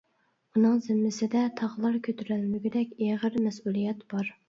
ئۇنىڭ 0.55 0.79
زىممىسىدە 0.85 1.45
تاغلار 1.61 2.01
كۆتۈرەلمىگۈدەك 2.09 2.99
ئېغىر 3.01 3.43
مەسئۇلىيەت 3.49 4.07
بار. 4.17 4.39